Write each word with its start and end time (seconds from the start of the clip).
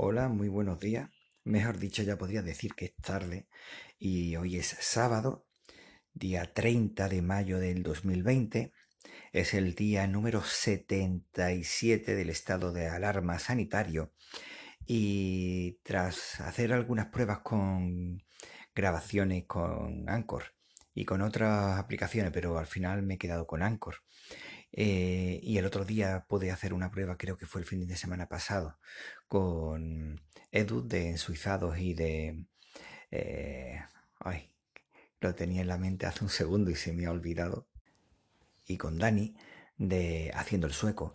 Hola, 0.00 0.28
muy 0.28 0.46
buenos 0.46 0.78
días. 0.78 1.10
Mejor 1.42 1.80
dicho, 1.80 2.04
ya 2.04 2.16
podría 2.16 2.40
decir 2.40 2.74
que 2.76 2.84
es 2.84 2.94
tarde 2.94 3.48
y 3.98 4.36
hoy 4.36 4.56
es 4.56 4.76
sábado, 4.78 5.48
día 6.14 6.52
30 6.54 7.08
de 7.08 7.20
mayo 7.20 7.58
del 7.58 7.82
2020. 7.82 8.72
Es 9.32 9.54
el 9.54 9.74
día 9.74 10.06
número 10.06 10.44
77 10.44 12.14
del 12.14 12.30
estado 12.30 12.72
de 12.72 12.86
alarma 12.86 13.40
sanitario 13.40 14.12
y 14.86 15.80
tras 15.82 16.40
hacer 16.42 16.72
algunas 16.72 17.06
pruebas 17.06 17.40
con 17.40 18.22
grabaciones 18.76 19.46
con 19.48 20.08
Anchor 20.08 20.44
y 20.94 21.06
con 21.06 21.22
otras 21.22 21.76
aplicaciones, 21.76 22.30
pero 22.32 22.56
al 22.56 22.66
final 22.66 23.02
me 23.02 23.14
he 23.14 23.18
quedado 23.18 23.48
con 23.48 23.64
Anchor. 23.64 23.96
Eh, 24.72 25.40
y 25.42 25.58
el 25.58 25.66
otro 25.66 25.84
día 25.84 26.26
pude 26.28 26.50
hacer 26.50 26.74
una 26.74 26.90
prueba, 26.90 27.16
creo 27.16 27.36
que 27.36 27.46
fue 27.46 27.60
el 27.60 27.66
fin 27.66 27.86
de 27.86 27.96
semana 27.96 28.28
pasado, 28.28 28.78
con 29.26 30.20
Edu 30.52 30.86
de 30.86 31.10
Ensuizados 31.10 31.78
y 31.78 31.94
de... 31.94 32.46
eh, 33.10 33.80
ay, 34.20 34.52
lo 35.20 35.34
tenía 35.34 35.62
en 35.62 35.68
la 35.68 35.78
mente 35.78 36.06
hace 36.06 36.24
un 36.24 36.30
segundo 36.30 36.70
y 36.70 36.76
se 36.76 36.92
me 36.92 37.06
ha 37.06 37.10
olvidado. 37.10 37.66
Y 38.66 38.76
con 38.76 38.98
Dani 38.98 39.34
de 39.78 40.30
Haciendo 40.34 40.66
el 40.66 40.74
Sueco 40.74 41.12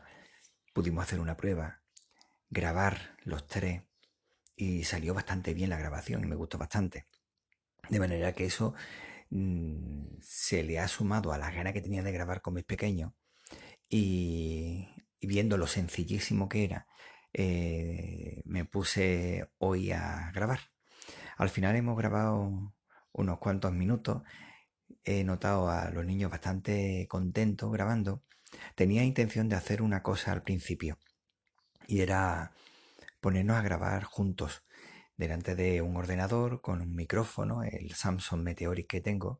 pudimos 0.74 1.04
hacer 1.04 1.20
una 1.20 1.38
prueba, 1.38 1.82
grabar 2.50 3.18
los 3.24 3.48
tres 3.48 3.84
y 4.56 4.84
salió 4.84 5.14
bastante 5.14 5.54
bien 5.54 5.70
la 5.70 5.78
grabación 5.78 6.24
y 6.24 6.28
me 6.28 6.36
gustó 6.36 6.58
bastante. 6.58 7.08
De 7.90 8.00
manera 8.00 8.34
que 8.34 8.46
eso 8.46 8.74
mm, 9.30 10.18
se 10.22 10.64
le 10.64 10.80
ha 10.80 10.88
sumado 10.88 11.34
a 11.34 11.38
las 11.38 11.54
ganas 11.54 11.74
que 11.74 11.82
tenía 11.82 12.04
de 12.04 12.12
grabar 12.12 12.42
con 12.42 12.56
mis 12.56 12.64
pequeños 12.66 13.14
y, 13.94 14.88
viendo 15.22 15.56
lo 15.56 15.68
sencillísimo 15.68 16.50
que 16.50 16.64
era, 16.64 16.88
eh, 17.32 18.42
me 18.46 18.66
puse 18.66 19.52
hoy 19.60 19.92
a 19.92 20.32
grabar. 20.34 20.60
Al 21.38 21.50
final 21.50 21.76
hemos 21.76 21.96
grabado 21.96 22.74
unos 23.12 23.38
cuantos 23.38 23.72
minutos. 23.72 24.24
He 25.04 25.24
notado 25.24 25.70
a 25.70 25.92
los 25.92 26.06
niños 26.06 26.32
bastante 26.32 27.08
contentos 27.08 27.72
grabando. 27.72 28.24
Tenía 28.76 29.04
intención 29.04 29.48
de 29.48 29.58
hacer 29.58 29.84
una 29.84 30.02
cosa 30.02 30.32
al 30.32 30.42
principio 30.42 30.98
y 31.88 32.02
era 32.02 32.54
ponernos 33.22 33.58
a 33.58 33.62
grabar 33.62 34.06
juntos 34.06 34.64
delante 35.18 35.56
de 35.56 35.84
un 35.84 35.96
ordenador 35.98 36.62
con 36.62 36.82
un 36.82 36.96
micrófono, 36.96 37.64
el 37.64 37.94
Samsung 37.94 38.42
Meteoric 38.42 38.88
que 38.88 39.02
tengo, 39.02 39.40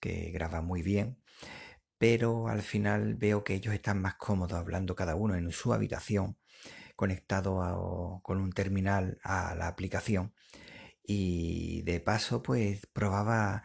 que 0.00 0.30
graba 0.32 0.60
muy 0.60 0.82
bien 0.82 1.18
pero 1.98 2.48
al 2.48 2.62
final 2.62 3.14
veo 3.14 3.44
que 3.44 3.54
ellos 3.54 3.74
están 3.74 4.00
más 4.00 4.16
cómodos 4.16 4.58
hablando 4.58 4.94
cada 4.96 5.14
uno 5.14 5.34
en 5.34 5.50
su 5.52 5.72
habitación, 5.72 6.38
conectado 6.96 8.20
con 8.22 8.40
un 8.40 8.52
terminal 8.52 9.18
a 9.22 9.54
la 9.54 9.68
aplicación. 9.68 10.34
Y 11.02 11.82
de 11.82 12.00
paso, 12.00 12.42
pues 12.42 12.86
probaba 12.86 13.62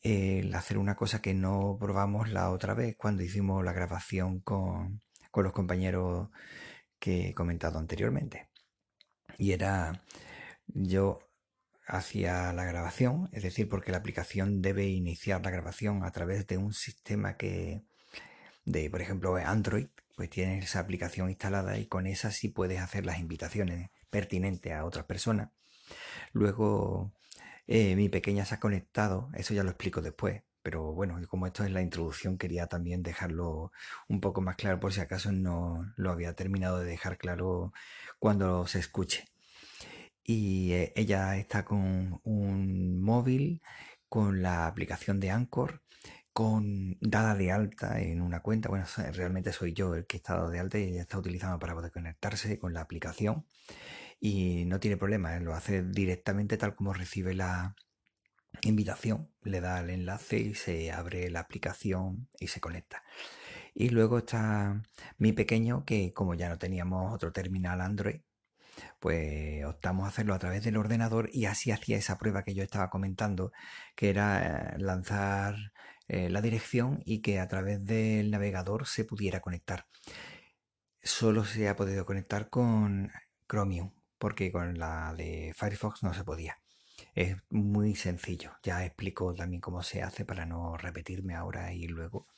el 0.00 0.54
hacer 0.54 0.78
una 0.78 0.96
cosa 0.96 1.22
que 1.22 1.34
no 1.34 1.76
probamos 1.80 2.30
la 2.30 2.50
otra 2.50 2.74
vez 2.74 2.96
cuando 2.96 3.22
hicimos 3.22 3.64
la 3.64 3.72
grabación 3.72 4.40
con, 4.40 5.02
con 5.30 5.44
los 5.44 5.52
compañeros 5.52 6.30
que 6.98 7.30
he 7.30 7.34
comentado 7.34 7.78
anteriormente. 7.78 8.50
Y 9.38 9.52
era 9.52 10.04
yo 10.66 11.20
hacía 11.92 12.52
la 12.54 12.64
grabación, 12.64 13.28
es 13.32 13.42
decir, 13.42 13.68
porque 13.68 13.92
la 13.92 13.98
aplicación 13.98 14.62
debe 14.62 14.86
iniciar 14.86 15.44
la 15.44 15.50
grabación 15.50 16.04
a 16.04 16.10
través 16.10 16.46
de 16.46 16.56
un 16.56 16.72
sistema 16.72 17.36
que, 17.36 17.82
de, 18.64 18.88
por 18.90 19.02
ejemplo, 19.02 19.36
Android, 19.36 19.88
pues 20.16 20.30
tienes 20.30 20.64
esa 20.64 20.80
aplicación 20.80 21.28
instalada 21.28 21.78
y 21.78 21.86
con 21.86 22.06
esa 22.06 22.30
sí 22.30 22.48
puedes 22.48 22.80
hacer 22.80 23.04
las 23.04 23.18
invitaciones 23.20 23.90
pertinentes 24.08 24.72
a 24.72 24.86
otras 24.86 25.04
personas. 25.04 25.50
Luego, 26.32 27.12
eh, 27.66 27.94
mi 27.94 28.08
pequeña 28.08 28.46
se 28.46 28.54
ha 28.54 28.60
conectado, 28.60 29.30
eso 29.34 29.52
ya 29.52 29.62
lo 29.62 29.70
explico 29.70 30.00
después, 30.00 30.42
pero 30.62 30.94
bueno, 30.94 31.20
como 31.28 31.46
esto 31.46 31.62
es 31.64 31.70
la 31.72 31.82
introducción, 31.82 32.38
quería 32.38 32.68
también 32.68 33.02
dejarlo 33.02 33.70
un 34.08 34.20
poco 34.20 34.40
más 34.40 34.56
claro 34.56 34.80
por 34.80 34.94
si 34.94 35.00
acaso 35.00 35.30
no 35.32 35.92
lo 35.96 36.10
había 36.10 36.34
terminado 36.34 36.78
de 36.78 36.86
dejar 36.86 37.18
claro 37.18 37.72
cuando 38.18 38.66
se 38.66 38.78
escuche 38.78 39.31
y 40.24 40.72
eh, 40.72 40.92
ella 40.96 41.36
está 41.36 41.64
con 41.64 42.20
un 42.24 43.00
móvil, 43.02 43.62
con 44.08 44.42
la 44.42 44.66
aplicación 44.66 45.20
de 45.20 45.30
Anchor, 45.30 45.82
con 46.32 46.98
dada 47.00 47.34
de 47.34 47.52
alta 47.52 48.00
en 48.00 48.22
una 48.22 48.40
cuenta. 48.40 48.68
Bueno, 48.68 48.86
realmente 49.12 49.52
soy 49.52 49.72
yo 49.74 49.94
el 49.94 50.06
que 50.06 50.18
está 50.18 50.34
dado 50.36 50.50
de 50.50 50.60
alta 50.60 50.78
y 50.78 50.84
ella 50.84 51.02
está 51.02 51.18
utilizando 51.18 51.58
para 51.58 51.74
poder 51.74 51.92
conectarse 51.92 52.58
con 52.58 52.72
la 52.74 52.80
aplicación 52.82 53.46
y 54.20 54.64
no 54.66 54.78
tiene 54.80 54.96
problema, 54.96 55.36
¿eh? 55.36 55.40
lo 55.40 55.52
hace 55.54 55.82
directamente 55.82 56.56
tal 56.56 56.76
como 56.76 56.92
recibe 56.94 57.34
la 57.34 57.74
invitación, 58.62 59.30
le 59.42 59.60
da 59.60 59.80
el 59.80 59.90
enlace 59.90 60.38
y 60.38 60.54
se 60.54 60.92
abre 60.92 61.28
la 61.30 61.40
aplicación 61.40 62.28
y 62.38 62.46
se 62.46 62.60
conecta. 62.60 63.02
Y 63.74 63.88
luego 63.88 64.18
está 64.18 64.80
mi 65.18 65.32
pequeño 65.32 65.84
que 65.84 66.12
como 66.12 66.34
ya 66.34 66.48
no 66.48 66.58
teníamos 66.58 67.12
otro 67.12 67.32
terminal 67.32 67.80
Android, 67.80 68.20
pues 69.00 69.64
optamos 69.64 70.04
a 70.04 70.08
hacerlo 70.08 70.34
a 70.34 70.38
través 70.38 70.64
del 70.64 70.76
ordenador 70.76 71.28
y 71.32 71.46
así 71.46 71.70
hacía 71.70 71.96
esa 71.96 72.18
prueba 72.18 72.42
que 72.44 72.54
yo 72.54 72.62
estaba 72.62 72.90
comentando, 72.90 73.52
que 73.96 74.10
era 74.10 74.74
eh, 74.74 74.78
lanzar 74.78 75.56
eh, 76.08 76.28
la 76.30 76.40
dirección 76.40 77.02
y 77.04 77.22
que 77.22 77.40
a 77.40 77.48
través 77.48 77.84
del 77.84 78.30
navegador 78.30 78.86
se 78.86 79.04
pudiera 79.04 79.40
conectar. 79.40 79.86
Solo 81.02 81.44
se 81.44 81.68
ha 81.68 81.76
podido 81.76 82.06
conectar 82.06 82.48
con 82.48 83.10
Chromium, 83.48 83.92
porque 84.18 84.52
con 84.52 84.78
la 84.78 85.14
de 85.14 85.52
Firefox 85.56 86.02
no 86.02 86.14
se 86.14 86.24
podía. 86.24 86.58
Es 87.14 87.36
muy 87.50 87.94
sencillo. 87.94 88.52
Ya 88.62 88.84
explico 88.84 89.34
también 89.34 89.60
cómo 89.60 89.82
se 89.82 90.02
hace 90.02 90.24
para 90.24 90.46
no 90.46 90.76
repetirme 90.76 91.34
ahora 91.34 91.72
y 91.72 91.86
luego. 91.88 92.28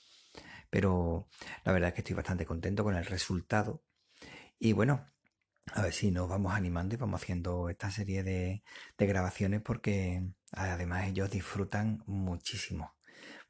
Pero 0.71 1.28
la 1.65 1.72
verdad 1.72 1.88
es 1.88 1.94
que 1.94 2.00
estoy 2.00 2.16
bastante 2.16 2.47
contento 2.47 2.84
con 2.84 2.97
el 2.97 3.05
resultado. 3.05 3.82
Y 4.59 4.72
bueno, 4.72 5.06
a 5.73 5.83
ver 5.83 5.93
si 5.93 6.11
nos 6.11 6.29
vamos 6.29 6.55
animando 6.55 6.95
y 6.95 6.99
vamos 6.99 7.23
haciendo 7.23 7.69
esta 7.69 7.91
serie 7.91 8.23
de, 8.23 8.63
de 8.99 9.07
grabaciones 9.07 9.61
porque 9.63 10.23
además 10.53 11.09
ellos 11.09 11.31
disfrutan 11.31 12.03
muchísimo. 12.07 12.95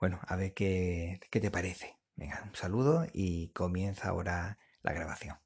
Bueno, 0.01 0.21
a 0.27 0.37
ver 0.37 0.55
qué, 0.55 1.21
qué 1.31 1.41
te 1.41 1.51
parece. 1.51 1.97
Venga, 2.17 2.43
un 2.45 2.55
saludo 2.55 3.07
y 3.13 3.49
comienza 3.49 4.09
ahora 4.09 4.59
la 4.83 4.93
grabación. 4.93 5.37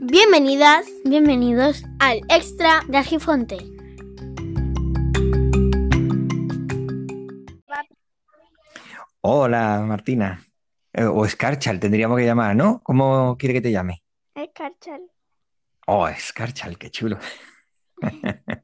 Bienvenidas, 0.00 0.86
bienvenidos 1.04 1.84
al 1.98 2.20
Extra 2.28 2.82
de 2.88 2.98
Argifonte. 2.98 3.58
Hola, 9.20 9.84
Martina. 9.86 10.47
Eh, 10.98 11.04
o 11.04 11.24
Scarchal 11.28 11.78
tendríamos 11.78 12.18
que 12.18 12.24
llamar, 12.24 12.56
¿no? 12.56 12.82
¿Cómo 12.82 13.36
quiere 13.38 13.54
que 13.54 13.60
te 13.60 13.70
llame? 13.70 14.02
Escarchal. 14.34 15.02
Oh, 15.86 16.08
Scarchal, 16.12 16.76
qué 16.76 16.90
chulo. 16.90 17.18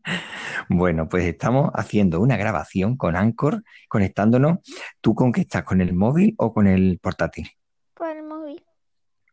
Bueno, 0.68 1.08
pues 1.08 1.24
estamos 1.24 1.70
haciendo 1.74 2.20
una 2.20 2.36
grabación 2.38 2.96
con 2.96 3.16
Anchor, 3.16 3.62
conectándonos. 3.88 4.60
¿Tú 5.02 5.14
con 5.14 5.30
qué 5.30 5.42
estás? 5.42 5.62
¿Con 5.62 5.82
el 5.82 5.92
móvil 5.92 6.34
o 6.38 6.54
con 6.54 6.66
el 6.66 6.98
portátil? 7.02 7.50
Por 7.92 8.16
el 8.16 8.22
móvil. 8.22 8.64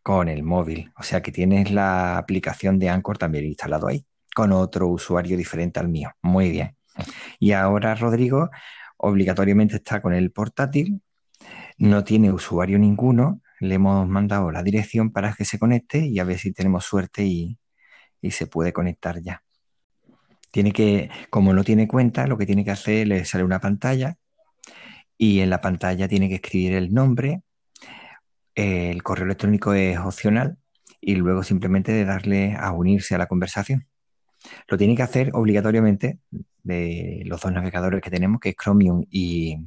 Con 0.03 0.27
el 0.27 0.43
móvil. 0.43 0.91
O 0.97 1.03
sea 1.03 1.21
que 1.21 1.31
tienes 1.31 1.71
la 1.71 2.17
aplicación 2.17 2.79
de 2.79 2.89
Anchor 2.89 3.17
también 3.17 3.45
instalado 3.45 3.87
ahí, 3.87 4.05
con 4.35 4.51
otro 4.51 4.87
usuario 4.87 5.37
diferente 5.37 5.79
al 5.79 5.87
mío. 5.87 6.11
Muy 6.21 6.49
bien. 6.49 6.75
Y 7.39 7.53
ahora 7.53 7.95
Rodrigo 7.95 8.49
obligatoriamente 8.97 9.77
está 9.77 10.01
con 10.01 10.13
el 10.13 10.31
portátil, 10.31 11.01
no 11.81 12.03
tiene 12.03 12.31
usuario 12.31 12.77
ninguno. 12.77 13.41
Le 13.59 13.75
hemos 13.75 14.07
mandado 14.07 14.51
la 14.51 14.63
dirección 14.63 15.11
para 15.11 15.33
que 15.33 15.45
se 15.45 15.57
conecte 15.59 16.05
y 16.05 16.19
a 16.19 16.23
ver 16.23 16.37
si 16.37 16.53
tenemos 16.53 16.85
suerte 16.85 17.23
y, 17.23 17.59
y 18.21 18.31
se 18.31 18.47
puede 18.47 18.71
conectar 18.71 19.21
ya. 19.21 19.43
Tiene 20.51 20.73
que, 20.73 21.09
como 21.29 21.53
no 21.53 21.63
tiene 21.63 21.87
cuenta, 21.87 22.27
lo 22.27 22.37
que 22.37 22.45
tiene 22.45 22.63
que 22.63 22.71
hacer 22.71 23.07
le 23.07 23.25
sale 23.25 23.43
una 23.43 23.59
pantalla 23.59 24.17
y 25.17 25.39
en 25.39 25.49
la 25.49 25.61
pantalla 25.61 26.07
tiene 26.07 26.29
que 26.29 26.35
escribir 26.35 26.73
el 26.73 26.93
nombre, 26.93 27.41
el 28.53 29.01
correo 29.01 29.25
electrónico 29.25 29.73
es 29.73 29.97
opcional 29.97 30.57
y 30.99 31.15
luego 31.15 31.41
simplemente 31.43 31.91
de 31.91 32.05
darle 32.05 32.55
a 32.59 32.71
unirse 32.71 33.15
a 33.15 33.17
la 33.17 33.27
conversación. 33.27 33.87
Lo 34.67 34.77
tiene 34.77 34.95
que 34.95 35.03
hacer 35.03 35.31
obligatoriamente 35.33 36.19
de 36.63 37.23
los 37.25 37.41
dos 37.41 37.51
navegadores 37.51 38.01
que 38.01 38.11
tenemos, 38.11 38.39
que 38.39 38.49
es 38.49 38.55
Chromium 38.55 39.05
y 39.09 39.57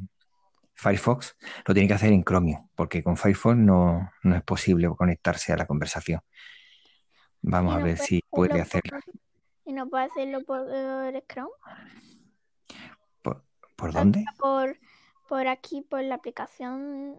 Firefox, 0.74 1.36
lo 1.66 1.74
tiene 1.74 1.88
que 1.88 1.94
hacer 1.94 2.12
en 2.12 2.24
Chromium, 2.24 2.68
porque 2.74 3.02
con 3.02 3.16
Firefox 3.16 3.56
no, 3.56 4.10
no 4.22 4.36
es 4.36 4.42
posible 4.42 4.88
conectarse 4.96 5.52
a 5.52 5.56
la 5.56 5.66
conversación. 5.66 6.20
Vamos 7.42 7.76
¿Y 7.76 7.80
a 7.80 7.84
ver 7.84 7.98
si 7.98 8.20
puede 8.30 8.60
hacerlo 8.60 8.98
¿Y 9.66 9.72
no 9.72 9.88
puede 9.88 10.04
hacerlo 10.04 10.42
por 10.44 10.66
eh, 10.70 11.24
Chrome? 11.26 11.50
¿Por, 13.22 13.44
por 13.76 13.92
dónde? 13.92 14.24
Por, 14.38 14.78
por 15.28 15.46
aquí, 15.48 15.82
por 15.82 16.02
la 16.02 16.16
aplicación. 16.16 17.16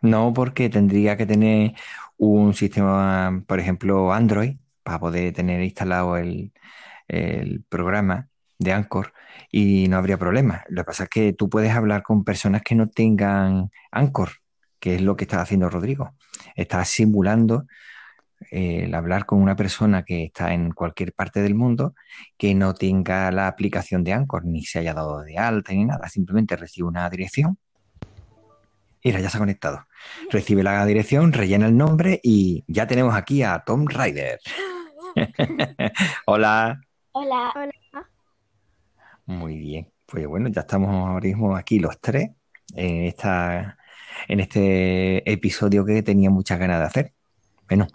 No, 0.00 0.32
porque 0.32 0.68
tendría 0.68 1.16
que 1.16 1.26
tener 1.26 1.72
un 2.16 2.54
sistema, 2.54 3.44
por 3.46 3.60
ejemplo, 3.60 4.12
Android, 4.12 4.56
para 4.82 4.98
poder 4.98 5.32
tener 5.32 5.62
instalado 5.62 6.16
el, 6.16 6.52
el 7.06 7.62
programa 7.68 8.31
de 8.62 8.72
Anchor 8.72 9.12
y 9.50 9.88
no 9.88 9.96
habría 9.96 10.18
problema. 10.18 10.64
Lo 10.68 10.82
que 10.82 10.86
pasa 10.86 11.04
es 11.04 11.08
que 11.10 11.32
tú 11.32 11.48
puedes 11.48 11.72
hablar 11.72 12.02
con 12.02 12.24
personas 12.24 12.62
que 12.62 12.74
no 12.74 12.88
tengan 12.88 13.70
Anchor, 13.90 14.30
que 14.80 14.96
es 14.96 15.02
lo 15.02 15.16
que 15.16 15.24
está 15.24 15.40
haciendo 15.40 15.68
Rodrigo. 15.68 16.14
Está 16.56 16.84
simulando 16.84 17.66
eh, 18.50 18.84
el 18.84 18.94
hablar 18.94 19.26
con 19.26 19.40
una 19.40 19.56
persona 19.56 20.02
que 20.02 20.24
está 20.24 20.52
en 20.52 20.72
cualquier 20.72 21.12
parte 21.12 21.40
del 21.42 21.54
mundo 21.54 21.94
que 22.36 22.54
no 22.54 22.74
tenga 22.74 23.30
la 23.30 23.46
aplicación 23.46 24.02
de 24.04 24.12
Anchor, 24.12 24.44
ni 24.44 24.64
se 24.64 24.80
haya 24.80 24.94
dado 24.94 25.22
de 25.22 25.38
alta 25.38 25.72
ni 25.72 25.84
nada, 25.84 26.08
simplemente 26.08 26.56
recibe 26.56 26.88
una 26.88 27.08
dirección. 27.08 27.58
Mira, 29.04 29.20
ya 29.20 29.30
se 29.30 29.36
ha 29.36 29.40
conectado. 29.40 29.86
Recibe 30.30 30.62
la 30.62 30.86
dirección, 30.86 31.32
rellena 31.32 31.66
el 31.66 31.76
nombre 31.76 32.20
y 32.22 32.64
ya 32.68 32.86
tenemos 32.86 33.14
aquí 33.14 33.42
a 33.42 33.58
Tom 33.66 33.86
Ryder. 33.86 34.38
Hola. 36.26 36.80
Hola. 37.12 37.52
Hola. 37.54 37.81
Muy 39.38 39.56
bien. 39.56 39.92
Pues 40.06 40.26
bueno, 40.26 40.48
ya 40.48 40.60
estamos 40.60 40.90
ahora 40.90 41.26
mismo 41.26 41.56
aquí 41.56 41.78
los 41.78 41.98
tres 42.00 42.30
en, 42.74 43.04
esta, 43.04 43.78
en 44.28 44.40
este 44.40 45.30
episodio 45.30 45.84
que 45.84 46.02
tenía 46.02 46.30
muchas 46.30 46.58
ganas 46.58 46.80
de 46.80 46.84
hacer. 46.84 47.14
Bueno, 47.66 47.86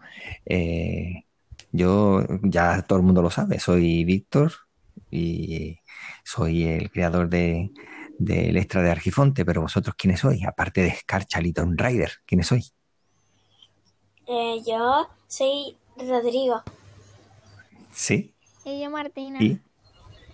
eh, 0.45 1.25
yo 1.71 2.23
ya 2.43 2.81
todo 2.81 2.97
el 2.99 3.05
mundo 3.05 3.21
lo 3.21 3.29
sabe, 3.29 3.59
soy 3.59 4.03
Víctor 4.03 4.51
y 5.11 5.77
soy 6.23 6.63
el 6.63 6.89
creador 6.89 7.29
de, 7.29 7.71
del 8.17 8.57
extra 8.57 8.81
de 8.81 8.91
Argifonte, 8.91 9.45
pero 9.45 9.61
vosotros 9.61 9.95
quiénes 9.95 10.21
sois, 10.21 10.43
aparte 10.45 10.81
de 10.81 10.95
Scarchal 10.95 11.45
y 11.45 11.53
Rider, 11.55 12.11
¿quiénes 12.25 12.47
sois? 12.47 12.73
Eh, 14.25 14.61
yo 14.67 15.07
soy 15.27 15.77
Rodrigo. 15.97 16.63
Sí. 17.93 18.33
Y 18.65 18.81
yo 18.81 18.89
Martina. 18.89 19.41
¿Y? 19.41 19.59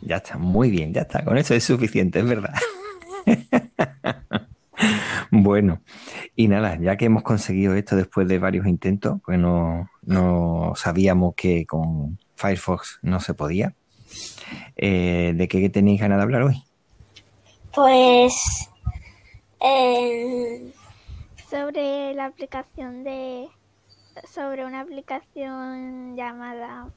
Ya 0.06 0.18
está, 0.18 0.38
muy 0.38 0.70
bien, 0.70 0.94
ya 0.94 1.02
está. 1.02 1.24
Con 1.24 1.38
eso 1.38 1.54
es 1.54 1.64
suficiente, 1.64 2.20
es 2.20 2.26
verdad. 2.26 2.54
bueno, 5.32 5.82
y 6.36 6.48
nada, 6.48 6.78
ya 6.80 6.98
que 6.98 7.06
hemos 7.06 7.24
conseguido 7.24 7.76
esto 7.76 7.96
después 7.96 8.28
de 8.28 8.40
varios 8.40 8.68
intentos, 8.68 9.22
pues 9.26 9.40
no, 9.40 9.88
sabíamos 10.76 11.36
que 11.36 11.66
con 11.66 12.20
Firefox 12.36 13.00
no 13.02 13.20
se 13.20 13.34
podía. 13.34 13.74
Eh, 14.76 15.34
¿De 15.36 15.48
qué 15.48 15.70
tenéis 15.70 16.02
ganas 16.02 16.18
de 16.18 16.24
hablar 16.24 16.44
hoy? 16.44 16.64
Pues 17.74 18.70
eh, 19.60 20.72
sobre 21.50 22.14
la 22.14 22.26
aplicación 22.26 23.04
de 23.04 23.48
sobre 24.32 24.66
una 24.66 24.82
aplicación 24.82 26.16
llamada 26.16 26.88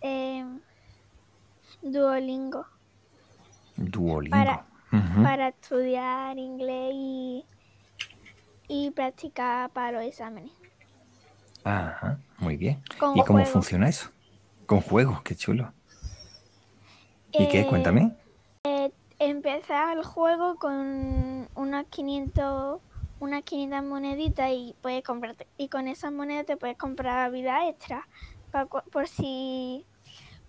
eh, 0.00 0.44
Duolingo. 1.92 2.66
Duolingo. 3.76 4.64
Para, 5.22 5.48
estudiar 5.48 6.38
inglés 6.38 6.92
y, 6.94 7.44
y 8.68 8.90
practicar 8.90 9.70
para 9.70 9.92
los 9.92 10.02
exámenes. 10.02 10.52
Ajá, 11.64 12.18
muy 12.38 12.56
bien. 12.56 12.82
¿Y 13.14 13.22
cómo 13.22 13.44
funciona 13.44 13.88
eso? 13.88 14.10
Con 14.66 14.80
juegos, 14.80 15.22
qué 15.22 15.34
chulo. 15.34 15.72
¿Y 17.32 17.48
qué? 17.48 17.60
Eh, 17.60 17.66
Cuéntame. 17.66 18.16
Eh, 18.64 18.92
empezar 19.18 19.96
el 19.96 20.04
juego 20.04 20.56
con 20.56 21.48
unas 21.54 21.86
500, 21.86 22.80
unas 23.20 23.42
500 23.42 23.82
moneditas 23.84 24.50
y 24.50 24.74
puedes 24.80 25.04
comprarte, 25.04 25.46
y 25.56 25.68
con 25.68 25.88
esas 25.88 26.12
monedas 26.12 26.46
te 26.46 26.56
puedes 26.56 26.76
comprar 26.76 27.30
vida 27.30 27.68
extra 27.68 28.08
por 28.90 29.08
si 29.08 29.84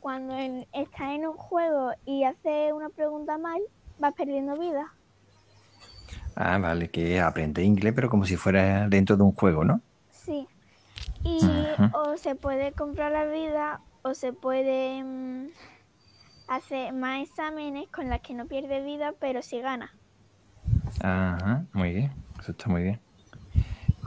cuando 0.07 0.37
estás 0.71 1.11
en 1.11 1.27
un 1.27 1.33
juego 1.33 1.91
y 2.05 2.23
haces 2.23 2.71
una 2.71 2.87
pregunta 2.87 3.37
mal, 3.37 3.59
vas 3.99 4.13
perdiendo 4.13 4.57
vida. 4.57 4.93
Ah, 6.33 6.57
vale, 6.59 6.89
que 6.89 7.19
aprende 7.19 7.61
inglés, 7.61 7.91
pero 7.93 8.09
como 8.09 8.23
si 8.23 8.37
fuera 8.37 8.87
dentro 8.87 9.17
de 9.17 9.23
un 9.23 9.33
juego, 9.33 9.65
¿no? 9.65 9.81
Sí. 10.09 10.47
Y 11.25 11.41
o 11.91 12.15
se 12.15 12.35
puede 12.35 12.71
comprar 12.71 13.11
la 13.11 13.25
vida 13.25 13.81
o 14.01 14.13
se 14.13 14.31
puede 14.31 15.03
mm, 15.03 15.47
hacer 16.47 16.93
más 16.93 17.27
exámenes 17.27 17.89
con 17.89 18.07
las 18.07 18.21
que 18.21 18.33
no 18.33 18.45
pierde 18.45 18.81
vida, 18.85 19.13
pero 19.19 19.41
sí 19.41 19.59
gana. 19.59 19.93
Ajá, 21.01 21.65
muy 21.73 21.91
bien, 21.91 22.11
eso 22.39 22.53
está 22.53 22.69
muy 22.69 22.83
bien. 22.83 23.01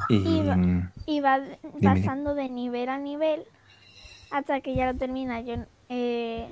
Y, 0.08 1.20
va, 1.20 1.42
pasando 1.82 2.34
de 2.34 2.48
nivel 2.48 2.88
a 2.88 2.96
nivel 2.96 3.44
hasta 4.30 4.62
que 4.62 4.74
ya 4.74 4.90
lo 4.90 4.96
termina. 4.96 5.42
Yo 5.42 5.56
eh, 5.92 6.48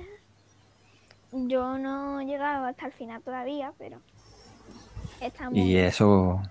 yo 1.31 1.77
no 1.77 2.19
he 2.19 2.25
llegado 2.25 2.65
hasta 2.65 2.87
el 2.87 2.91
final 2.91 3.21
todavía, 3.21 3.71
pero 3.77 4.01
está 5.21 5.49
muy 5.49 5.61
Y 5.61 5.77
eso 5.77 6.41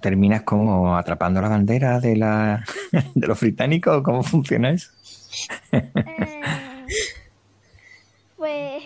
terminas 0.00 0.42
como 0.42 0.96
atrapando 0.96 1.42
la 1.42 1.48
bandera 1.48 1.98
de 1.98 2.16
la 2.16 2.64
de 3.16 3.26
los 3.26 3.40
británicos, 3.40 4.04
¿cómo 4.04 4.22
funciona 4.22 4.70
eso? 4.70 4.92
Eh, 5.72 6.86
pues 8.36 8.84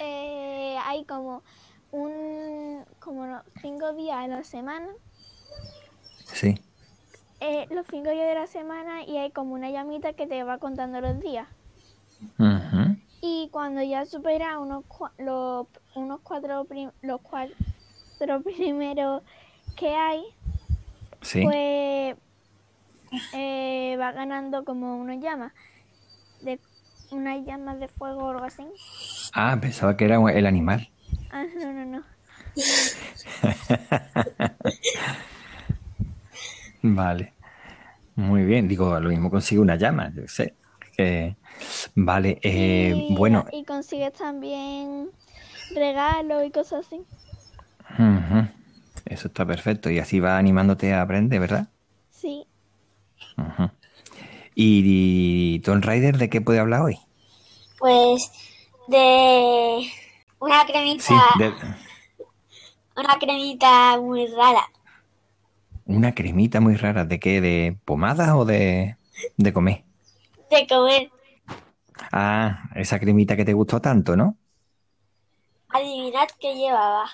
eh, 0.00 0.76
hay 0.86 1.04
como 1.04 1.42
un 1.90 2.82
como 2.98 3.42
cinco 3.60 3.92
días 3.92 4.16
a 4.16 4.26
la 4.26 4.42
semana. 4.42 4.88
Sí. 6.32 6.58
los 7.68 7.86
cinco 7.90 8.08
días 8.08 8.26
de 8.26 8.34
la 8.34 8.46
semana 8.46 9.04
y 9.04 9.18
hay 9.18 9.30
como 9.32 9.52
una 9.52 9.70
llamita 9.70 10.14
que 10.14 10.26
te 10.26 10.42
va 10.44 10.56
contando 10.56 10.98
los 11.02 11.20
días. 11.20 11.46
Y 13.20 13.48
cuando 13.52 13.82
ya 13.82 14.04
supera 14.04 14.58
unos, 14.58 14.84
los, 15.18 15.66
unos 15.94 16.20
cuatro, 16.22 16.66
los 17.02 17.20
cuatro 17.20 17.54
primeros 18.44 19.22
que 19.76 19.94
hay, 19.94 20.24
pues 21.20 22.16
eh, 23.32 23.96
va 23.98 24.12
ganando 24.12 24.64
como 24.64 24.96
unas 24.96 25.20
llamas, 25.20 25.52
de 26.40 26.58
unas 27.10 27.44
llamas 27.46 27.78
de 27.78 27.88
fuego 27.88 28.24
o 28.24 28.30
algo 28.30 28.44
así. 28.44 28.64
Ah, 29.34 29.58
pensaba 29.60 29.96
que 29.96 30.04
era 30.04 30.16
el 30.30 30.46
animal. 30.46 30.90
Ah, 31.30 31.44
no, 31.58 31.72
no, 31.72 31.84
no. 31.84 32.02
vale. 36.82 37.32
Muy 38.14 38.44
bien, 38.44 38.68
digo, 38.68 39.00
lo 39.00 39.08
mismo 39.08 39.30
consigue 39.30 39.60
una 39.60 39.76
llama, 39.76 40.12
yo 40.14 40.28
sé. 40.28 40.54
Que 40.96 41.36
Vale, 41.94 42.38
eh, 42.42 43.08
bueno. 43.10 43.46
Y 43.52 43.64
consigues 43.64 44.12
también 44.12 45.10
regalos 45.74 46.44
y 46.44 46.50
cosas 46.50 46.86
así. 46.86 47.02
Eso 49.06 49.28
está 49.28 49.44
perfecto. 49.44 49.90
Y 49.90 49.98
así 49.98 50.20
va 50.20 50.38
animándote 50.38 50.92
a 50.94 51.02
aprender, 51.02 51.40
¿verdad? 51.40 51.68
Sí. 52.10 52.46
¿Y, 54.54 55.60
Tom 55.60 55.80
Rider 55.80 56.18
de 56.18 56.28
qué 56.28 56.40
puede 56.40 56.58
hablar 56.58 56.82
hoy? 56.82 56.98
Pues 57.78 58.30
de 58.88 59.88
una 60.38 60.66
cremita. 60.66 61.04
Sí, 61.04 61.14
Una 62.96 63.18
cremita 63.18 63.98
muy 63.98 64.26
rara. 64.26 64.68
¿Una 65.86 66.14
cremita 66.14 66.60
muy 66.60 66.76
rara? 66.76 67.04
¿De 67.04 67.18
qué? 67.18 67.40
¿De 67.40 67.76
pomada 67.84 68.36
o 68.36 68.44
de, 68.44 68.96
de 69.36 69.52
comer? 69.52 69.84
De 70.50 70.66
comer. 70.66 71.10
Ah, 72.10 72.68
esa 72.74 72.98
cremita 72.98 73.36
que 73.36 73.44
te 73.44 73.52
gustó 73.52 73.80
tanto, 73.80 74.16
¿no? 74.16 74.36
Adivinad 75.68 76.28
qué 76.40 76.54
llevaba. 76.54 77.10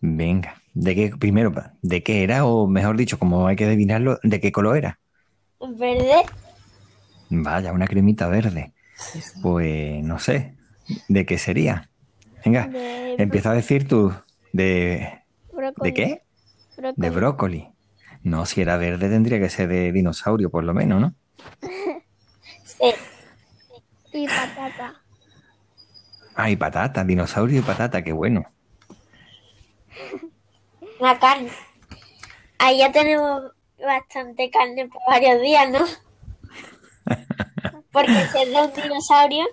Venga, 0.00 0.62
¿de 0.74 0.94
qué 0.94 1.16
primero? 1.18 1.52
¿De 1.82 2.02
qué 2.02 2.22
era? 2.22 2.44
O 2.44 2.66
mejor 2.66 2.96
dicho, 2.96 3.18
como 3.18 3.46
hay 3.46 3.56
que 3.56 3.64
adivinarlo, 3.64 4.18
¿de 4.22 4.40
qué 4.40 4.52
color 4.52 4.76
era? 4.76 4.98
Verde. 5.60 6.22
Vaya, 7.30 7.72
una 7.72 7.86
cremita 7.86 8.28
verde. 8.28 8.74
Pues 9.42 10.02
no 10.04 10.18
sé, 10.18 10.54
¿de 11.08 11.26
qué 11.26 11.38
sería? 11.38 11.90
Venga, 12.44 12.70
empieza 13.18 13.50
a 13.50 13.54
decir 13.54 13.88
tú. 13.88 14.12
¿De, 14.52 15.22
¿De 15.82 15.94
qué? 15.94 16.22
De 16.96 17.10
brócoli. 17.10 17.68
No, 18.22 18.46
si 18.46 18.60
era 18.60 18.76
verde 18.76 19.08
tendría 19.08 19.38
que 19.38 19.48
ser 19.48 19.68
de 19.68 19.92
dinosaurio, 19.92 20.50
por 20.50 20.64
lo 20.64 20.74
menos, 20.74 21.00
¿no? 21.00 21.14
sí. 22.64 22.92
Y 24.16 24.26
patata. 24.26 24.94
Ah, 26.34 26.48
y 26.48 26.56
patata, 26.56 27.04
dinosaurio 27.04 27.60
y 27.60 27.62
patata, 27.62 28.02
qué 28.02 28.12
bueno. 28.12 28.46
La 31.00 31.18
carne. 31.18 31.50
Ahí 32.58 32.78
ya 32.78 32.90
tenemos 32.90 33.52
bastante 33.78 34.48
carne 34.50 34.88
por 34.88 35.02
varios 35.06 35.42
días, 35.42 35.70
¿no? 35.70 35.80
Porque 37.92 38.26
si 38.32 38.38
es 38.42 38.48
de 38.48 38.62
un 38.62 38.72
dinosaurio. 38.72 39.44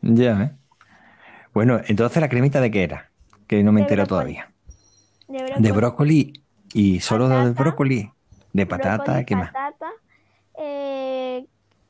Ya, 0.00 0.42
¿eh? 0.42 0.50
Bueno, 1.52 1.82
entonces 1.86 2.22
la 2.22 2.30
cremita 2.30 2.62
de 2.62 2.70
qué 2.70 2.84
era? 2.84 3.10
Que 3.46 3.62
no 3.62 3.72
me 3.72 3.82
entero 3.82 4.06
todavía. 4.06 4.50
De 5.28 5.70
brócoli. 5.70 6.42
¿Y 6.72 7.00
solo 7.00 7.28
de 7.28 7.50
brócoli? 7.50 8.10
De 8.54 8.64
patata, 8.64 9.22
¿qué 9.24 9.36
más? 9.36 9.52
Patata, 9.52 9.90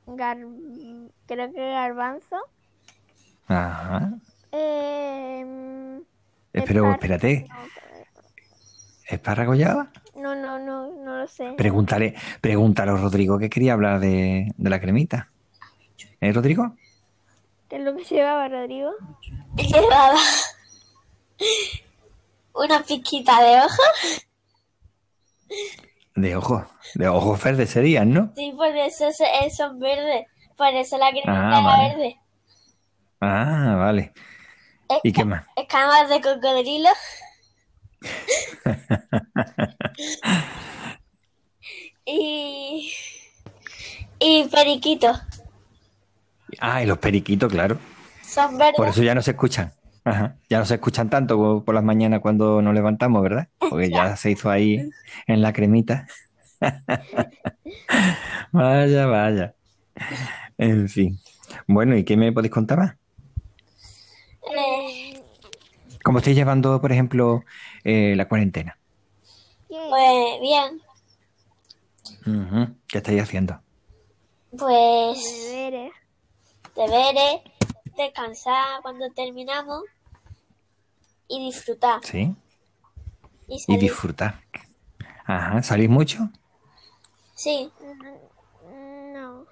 eh, 0.07 1.09
creo 1.27 1.53
que 1.53 1.71
garbanzo. 1.71 2.37
Ajá. 3.47 4.13
Eh, 4.53 6.01
Pero 6.53 6.93
espérate. 6.93 7.47
¿Espárrago 9.09 9.55
ya? 9.55 9.91
No, 10.17 10.35
no, 10.35 10.59
no, 10.59 10.91
no 11.05 11.19
lo 11.19 11.27
sé. 11.29 11.53
Pregúntale, 11.57 12.15
pregúntale 12.41 12.93
a 12.93 12.97
Rodrigo 12.97 13.39
que 13.39 13.51
quería 13.51 13.75
hablar 13.75 14.01
de, 14.01 14.53
de 14.57 14.71
la 14.71 14.81
cremita. 14.81 15.31
¿Eh, 16.21 16.33
Rodrigo? 16.33 16.75
¿Qué 17.69 17.77
es 17.77 17.83
lo 17.83 17.95
que 17.97 18.05
llevaba, 18.11 18.49
Rodrigo? 18.49 18.93
Llevaba 19.57 20.19
una 22.55 22.83
piquita 22.83 23.43
de 23.43 23.59
ojos. 23.59 24.27
De 26.15 26.37
ojos, 26.37 26.65
de 26.95 27.09
ojos 27.09 27.43
verdes 27.43 27.71
serían, 27.71 28.13
¿no? 28.13 28.31
Sí, 28.37 28.53
por 28.57 28.69
eso 28.69 29.07
son 29.57 29.81
verdes. 29.81 30.27
Por 30.57 30.69
eso 30.69 30.97
la 30.99 31.11
cremita 31.11 31.33
ah, 31.33 31.61
era 31.61 31.89
verde. 31.89 32.21
Ah, 33.21 33.75
vale. 33.79 34.13
¿Y 35.03 35.13
qué 35.13 35.25
más? 35.25 35.45
Escamas 35.57 36.09
de 36.09 36.21
cocodrilo. 36.21 36.91
y. 42.05 42.93
Y 44.21 44.45
periquito. 44.45 45.13
Ah, 46.61 46.81
y 46.83 46.87
los 46.87 46.99
periquitos, 46.99 47.51
claro. 47.51 47.79
Son 48.23 48.57
verdes. 48.57 48.77
Por 48.77 48.87
eso 48.89 49.03
ya 49.03 49.15
no 49.15 49.23
se 49.23 49.33
escuchan. 49.33 49.73
Ajá. 50.05 50.37
Ya 50.49 50.59
no 50.59 50.67
se 50.67 50.75
escuchan 50.75 51.11
tanto 51.11 51.65
por 51.65 51.75
las 51.75 51.83
mañanas 51.83 52.21
cuando 52.21 52.63
nos 52.63 52.75
levantamos, 52.75 53.21
¿verdad? 53.23 53.49
Porque 53.71 53.91
ya 53.91 54.17
se 54.17 54.31
hizo 54.31 54.51
ahí 54.51 54.91
en 55.27 55.43
la 55.43 55.53
cremita. 55.53 56.07
vaya, 58.53 59.07
vaya. 59.07 59.55
En 60.59 60.89
fin. 60.89 61.19
Bueno, 61.67 61.97
¿y 61.97 62.05
qué 62.05 62.17
me 62.17 62.33
podéis 62.33 62.53
contar 62.53 62.79
más? 62.79 62.97
Eh, 64.57 65.23
¿Cómo 66.03 66.19
estáis 66.19 66.37
llevando, 66.37 66.81
por 66.81 66.93
ejemplo, 66.93 67.45
eh, 67.83 68.15
la 68.17 68.29
cuarentena? 68.29 68.79
Pues 69.69 70.41
bien. 70.41 70.81
¿Qué 72.87 72.99
estáis 72.99 73.23
haciendo? 73.23 73.61
Pues 74.57 75.51
deberes. 75.51 75.93
Deberes, 76.77 77.41
descansar 77.97 78.83
cuando 78.83 79.11
terminamos 79.11 79.83
y 81.29 81.47
disfrutar. 81.47 82.01
Sí. 82.03 82.35
Y, 83.49 83.77
disfrutar. 83.77 84.41
Ajá, 85.25 85.63
¿salís 85.63 85.89
mucho? 85.89 86.31
Sí. 87.35 87.71
No. 89.13 89.47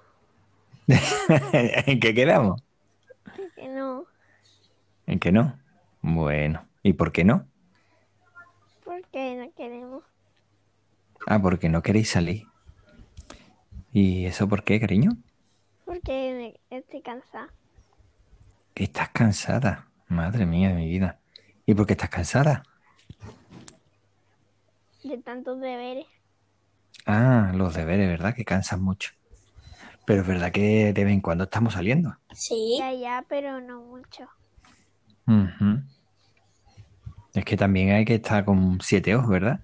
¿En 1.53 1.99
qué 1.99 2.13
quedamos? 2.13 2.61
En 3.37 3.49
que 3.55 3.67
no. 3.67 4.05
¿En 5.05 5.19
qué 5.19 5.31
no? 5.31 5.57
Bueno, 6.01 6.65
¿y 6.81 6.93
por 6.93 7.11
qué 7.11 7.23
no? 7.23 7.47
Porque 8.83 9.35
no 9.35 9.53
queremos. 9.55 10.03
Ah, 11.27 11.41
porque 11.41 11.69
no 11.69 11.81
queréis 11.81 12.09
salir. 12.09 12.47
¿Y 13.91 14.25
eso 14.25 14.47
por 14.47 14.63
qué, 14.63 14.79
cariño? 14.79 15.11
Porque 15.85 16.59
estoy 16.69 17.01
cansada. 17.01 17.49
¿Que 18.73 18.85
estás 18.85 19.09
cansada? 19.09 19.87
Madre 20.07 20.45
mía 20.45 20.69
de 20.69 20.75
mi 20.75 20.87
vida. 20.87 21.19
¿Y 21.65 21.75
por 21.75 21.85
qué 21.85 21.93
estás 21.93 22.09
cansada? 22.09 22.63
De 25.03 25.17
tantos 25.17 25.59
deberes. 25.59 26.05
Ah, 27.05 27.51
los 27.53 27.73
deberes, 27.73 28.07
¿verdad? 28.07 28.33
Que 28.33 28.45
cansan 28.45 28.81
mucho. 28.81 29.11
Pero 30.05 30.21
es 30.21 30.27
verdad 30.27 30.51
que 30.51 30.93
de 30.93 31.03
vez 31.03 31.13
en 31.13 31.21
cuando 31.21 31.45
estamos 31.45 31.73
saliendo. 31.73 32.15
Sí. 32.33 32.77
Ya, 32.79 32.93
ya, 32.93 33.25
pero 33.27 33.61
no 33.61 33.81
mucho. 33.81 34.27
Es 37.33 37.45
que 37.45 37.57
también 37.57 37.91
hay 37.91 38.05
que 38.05 38.15
estar 38.15 38.45
con 38.45 38.79
siete 38.81 39.15
ojos, 39.15 39.29
¿verdad? 39.29 39.61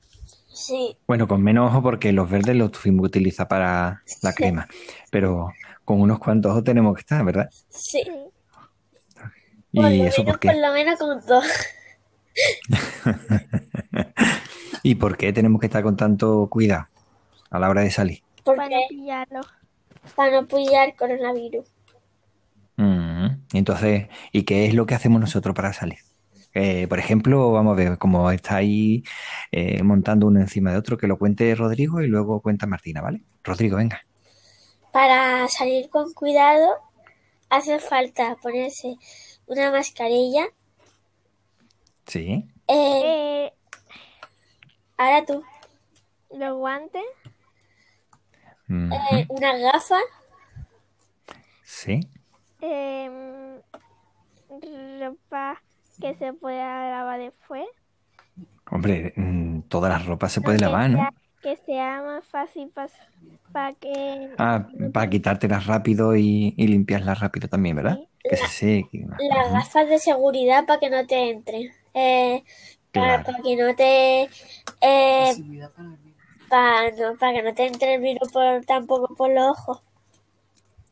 Sí. 0.48 0.98
Bueno, 1.08 1.27
con 1.27 1.43
menos 1.43 1.69
ojos 1.69 1.84
porque 1.84 2.12
los 2.12 2.29
verdes 2.29 2.55
los 2.55 2.72
tuvimos 2.72 3.03
que 3.03 3.08
utilizar 3.08 3.48
para 3.48 4.03
la 4.22 4.34
crema. 4.34 4.67
Pero 5.12 5.51
con 5.86 6.01
unos 6.01 6.19
cuantos 6.19 6.51
ojos 6.51 6.63
tenemos 6.63 6.96
que 6.96 7.01
estar, 7.01 7.24
¿verdad? 7.24 7.50
Sí. 7.69 8.03
¿Y 9.72 10.01
eso 10.01 10.25
por 10.25 10.39
qué? 10.39 10.50
Por 10.50 10.58
lo 10.58 10.74
menos 10.74 10.98
con 10.98 11.25
dos. 11.25 11.46
¿Y 14.83 14.95
por 14.95 15.17
qué 15.17 15.33
tenemos 15.33 15.59
que 15.59 15.67
estar 15.67 15.83
con 15.83 15.98
tanto 15.98 16.48
cuidado 16.50 16.88
a 17.50 17.59
la 17.59 17.69
hora 17.69 17.81
de 17.81 17.91
salir? 17.91 18.24
Para 18.43 18.69
no 18.69 18.77
pillarlo. 18.89 19.41
Para 20.15 20.41
no 20.41 20.48
pillar 20.48 20.95
coronavirus. 20.95 21.65
Mm, 22.77 23.27
entonces, 23.53 24.07
¿y 24.31 24.43
qué 24.43 24.65
es 24.65 24.74
lo 24.74 24.86
que 24.86 24.95
hacemos 24.95 25.19
nosotros 25.19 25.53
para 25.53 25.74
salir? 25.74 26.00
Eh, 26.53 26.88
por 26.88 26.98
ejemplo, 26.98 27.51
vamos 27.51 27.74
a 27.74 27.75
ver 27.75 27.98
cómo 27.98 28.31
está 28.31 28.55
ahí 28.55 29.03
eh, 29.51 29.83
montando 29.83 30.27
uno 30.27 30.39
encima 30.39 30.71
de 30.71 30.77
otro, 30.77 30.98
que 30.98 31.07
lo 31.07 31.17
cuente 31.17 31.53
Rodrigo 31.55 32.01
y 32.01 32.07
luego 32.07 32.41
cuenta 32.41 32.65
Martina, 32.65 33.01
¿vale? 33.01 33.21
Rodrigo, 33.43 33.77
venga. 33.77 34.01
Para 34.91 35.48
salir 35.48 35.89
con 35.89 36.13
cuidado 36.13 36.74
hace 37.50 37.79
falta 37.79 38.36
ponerse 38.41 38.95
una 39.45 39.71
mascarilla. 39.71 40.48
Sí. 42.07 42.45
Eh, 42.67 43.51
ahora 45.00 45.25
tú. 45.25 45.44
Los 46.32 46.58
guantes. 46.58 47.03
una 48.68 49.58
gafa. 49.58 49.98
Sí. 51.63 52.01
Eh, 52.62 53.60
ropa 55.00 55.62
que 56.00 56.15
se 56.15 56.34
pueda 56.34 56.89
lavar 56.89 57.20
después. 57.20 57.65
Hombre, 58.70 59.13
mm, 59.15 59.62
todas 59.62 59.91
las 59.91 60.06
ropas 60.06 60.32
se 60.32 60.41
pueden 60.41 60.62
lavar, 60.62 60.89
¿no? 60.89 61.10
Que 61.41 61.56
sea 61.65 62.01
más 62.03 62.25
fácil 62.25 62.72
para 63.51 63.74
que... 63.74 64.29
Ah, 64.38 64.68
para 64.94 65.10
quitártelas 65.10 65.65
rápido 65.65 66.15
y, 66.15 66.53
y, 66.58 66.68
limpiarlas 66.68 67.20
rápido 67.20 67.48
también, 67.48 67.77
¿verdad? 67.77 67.98
Que 68.22 68.36
se 68.36 68.48
seque. 68.48 69.08
Las 69.29 69.51
gafas 69.51 69.88
de 69.88 69.98
seguridad 70.00 70.65
para 70.65 70.79
que 70.79 70.89
no 70.89 71.08
te 71.08 71.32
entre. 71.32 71.72
Eh, 71.94 72.44
para, 72.91 73.24
que 73.24 73.55
no 73.55 73.75
te... 73.75 74.29
Eh, 74.81 75.34
para, 76.50 76.91
no, 76.91 77.17
para 77.17 77.34
que 77.34 77.43
no 77.43 77.53
te 77.53 77.67
entre 77.67 77.96
el 77.96 78.01
virus 78.01 78.31
por, 78.31 78.65
tampoco 78.65 79.15
por 79.15 79.31
los 79.31 79.48
ojos. 79.50 79.81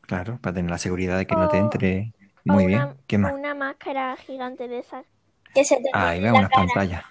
Claro, 0.02 0.38
para 0.40 0.54
tener 0.54 0.70
la 0.70 0.78
seguridad 0.78 1.18
de 1.18 1.26
que 1.26 1.34
no 1.34 1.48
te 1.48 1.58
entre. 1.58 2.12
Muy 2.44 2.66
bien. 2.66 2.94
¿Qué 3.06 3.18
más? 3.18 3.34
Una 3.34 3.54
máscara 3.54 4.16
gigante 4.16 4.66
de 4.66 4.78
esas. 4.78 5.04
Que 5.52 5.64
se 5.64 5.76
te 5.76 5.90
Ahí 5.92 6.20
veo 6.20 6.34
unas 6.34 6.50
pantallas. 6.50 7.04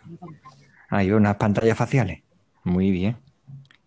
Ahí 0.89 1.07
veo 1.07 1.17
unas 1.17 1.35
pantallas 1.35 1.77
faciales. 1.77 2.23
Muy 2.63 2.89
bien. 2.89 3.17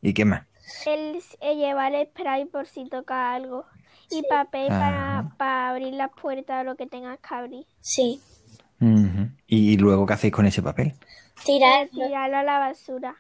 ¿Y 0.01 0.15
qué 0.15 0.25
más? 0.25 0.47
El, 0.87 1.21
llevar 1.41 1.95
el 1.95 2.07
spray 2.07 2.45
por 2.45 2.67
si 2.67 2.89
toca 2.89 3.33
algo. 3.33 3.65
Y 4.11 4.23
papel 4.29 4.69
para, 4.69 5.33
para, 5.37 5.71
abrir 5.71 5.95
las 5.95 6.11
puertas 6.11 6.61
o 6.61 6.65
lo 6.65 6.77
que 6.77 6.87
tengas 6.87 7.19
que 7.19 7.35
abrir. 7.35 7.67
Sí. 7.81 8.21
¿Y 9.47 9.77
luego 9.77 10.07
qué 10.07 10.15
hacéis 10.15 10.33
con 10.33 10.47
ese 10.47 10.63
papel? 10.63 10.95
Tirarlo. 11.45 12.07
Tirarlo 12.07 12.37
a 12.39 12.43
la 12.43 12.59
basura. 12.59 13.17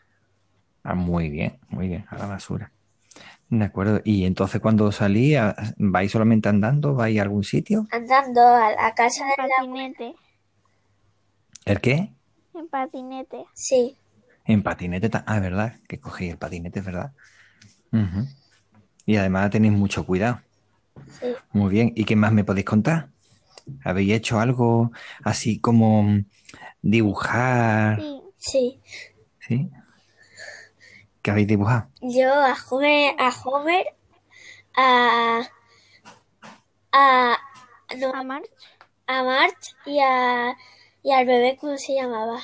Ah, 0.83 0.95
muy 0.95 1.29
bien, 1.29 1.59
muy 1.69 1.89
bien, 1.89 2.07
a 2.09 2.17
la 2.17 2.27
basura. 2.27 2.73
De 3.51 3.65
acuerdo. 3.65 4.01
¿Y 4.05 4.25
entonces 4.25 4.61
cuando 4.61 4.91
salí, 4.93 5.35
vais 5.77 6.11
solamente 6.11 6.49
andando? 6.49 6.95
¿Vais 6.95 7.19
a 7.19 7.23
algún 7.23 7.45
sitio? 7.45 7.87
Andando 7.91 8.41
a 8.41 8.73
la 8.73 8.95
casa 8.95 9.25
en 9.25 9.49
patinete. 9.49 10.15
¿El 11.67 11.81
qué? 11.81 12.15
En 12.55 12.69
patinete. 12.69 13.45
Sí. 13.53 13.99
En 14.45 14.63
patinete. 14.63 15.11
Ah, 15.27 15.41
verdad, 15.41 15.75
que 15.89 15.99
cogí 15.99 16.31
el 16.31 16.39
patinete, 16.39 16.79
es 16.79 16.85
verdad. 16.85 17.13
Y 19.05 19.17
además 19.17 19.51
tenéis 19.51 19.75
mucho 19.75 20.07
cuidado. 20.07 20.41
Sí. 21.21 21.35
Muy 21.53 21.71
bien. 21.71 21.93
¿Y 21.97 22.05
qué 22.05 22.17
más 22.17 22.33
me 22.33 22.45
podéis 22.45 22.67
contar? 22.67 23.09
¿Habéis 23.85 24.13
hecho 24.13 24.41
algo 24.41 24.93
así 25.25 25.59
como 25.59 26.23
dibujar? 26.83 28.01
Sí. 28.01 28.21
Sí. 28.37 28.81
¿Sí? 29.39 29.71
¿Qué 31.23 31.31
habéis 31.31 31.49
dibujado? 31.49 31.89
Yo 32.01 32.33
a 32.33 32.57
Homer, 32.71 33.15
a 33.19 33.31
Homer, 33.45 33.87
a 34.75 35.43
a 36.93 37.37
no, 37.99 38.15
a 38.15 38.23
March, 38.23 38.51
a 39.07 39.23
March 39.23 39.77
y 39.85 39.99
a 40.01 40.57
y 41.03 41.13
al 41.13 41.27
bebé 41.27 41.57
cómo 41.61 41.77
se 41.77 41.95
llamaba. 41.95 42.41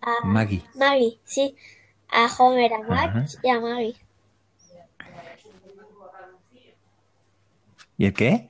A 0.00 0.24
Maggie. 0.24 0.64
Maggie, 0.74 1.20
sí. 1.24 1.56
A 2.10 2.26
Homer, 2.38 2.72
a 2.72 2.82
March 2.82 3.36
y 3.42 3.48
a 3.48 3.60
Maggie. 3.60 3.96
¿Y 7.96 8.06
el 8.06 8.14
qué? 8.14 8.48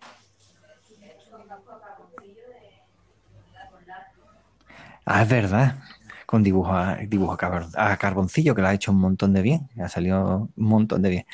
Ah, 5.10 5.22
es 5.22 5.28
verdad. 5.30 5.76
con 6.26 6.42
dibujo, 6.42 6.72
a, 6.72 6.96
dibujo 6.96 7.32
a, 7.32 7.96
carboncillo, 7.96 8.54
que 8.54 8.60
lo 8.60 8.68
ha 8.68 8.74
hecho 8.74 8.92
un 8.92 9.00
montón 9.00 9.32
de 9.32 9.40
bien, 9.40 9.70
ha 9.82 9.88
salido 9.88 10.50
un 10.54 10.68
montón 10.68 11.00
de 11.00 11.08
bien. 11.08 11.26